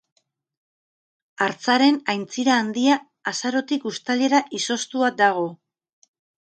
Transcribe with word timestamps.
Hartzaren 1.47 2.01
Aintzira 2.15 2.57
Handia 2.63 2.97
azarotik 3.35 3.89
uztailera 3.93 4.45
izoztua 4.63 5.15
dago. 5.25 5.49